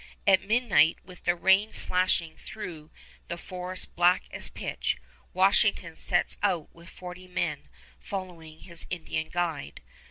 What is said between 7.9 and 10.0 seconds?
following his Indian guide.